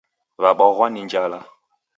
W'abw'aghw'a 0.41 0.87
ni 0.89 1.01
njala 1.05 1.39